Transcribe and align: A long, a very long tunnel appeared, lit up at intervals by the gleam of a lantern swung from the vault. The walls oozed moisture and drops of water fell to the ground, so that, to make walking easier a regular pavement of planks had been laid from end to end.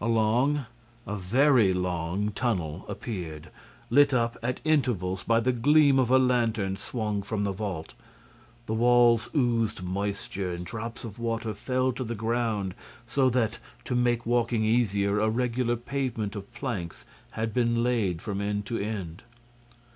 A 0.00 0.08
long, 0.08 0.66
a 1.06 1.14
very 1.14 1.72
long 1.72 2.32
tunnel 2.32 2.84
appeared, 2.88 3.50
lit 3.88 4.12
up 4.12 4.36
at 4.42 4.60
intervals 4.64 5.22
by 5.22 5.38
the 5.38 5.52
gleam 5.52 6.00
of 6.00 6.10
a 6.10 6.18
lantern 6.18 6.76
swung 6.76 7.22
from 7.22 7.44
the 7.44 7.52
vault. 7.52 7.94
The 8.66 8.74
walls 8.74 9.30
oozed 9.32 9.84
moisture 9.84 10.50
and 10.50 10.66
drops 10.66 11.04
of 11.04 11.20
water 11.20 11.54
fell 11.54 11.92
to 11.92 12.02
the 12.02 12.16
ground, 12.16 12.74
so 13.06 13.30
that, 13.30 13.60
to 13.84 13.94
make 13.94 14.26
walking 14.26 14.64
easier 14.64 15.20
a 15.20 15.30
regular 15.30 15.76
pavement 15.76 16.34
of 16.34 16.52
planks 16.52 17.04
had 17.34 17.54
been 17.54 17.84
laid 17.84 18.20
from 18.20 18.40
end 18.40 18.66
to 18.66 18.78
end. 18.78 19.22